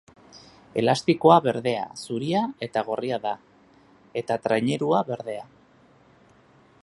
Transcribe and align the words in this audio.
Elastikoa 0.81 1.35
berdea, 1.47 1.83
zuria 2.05 2.41
eta 2.69 2.83
gorria 2.89 3.21
da, 3.27 3.35
eta 4.23 4.41
trainerua 4.47 5.03
berdea. 5.13 5.49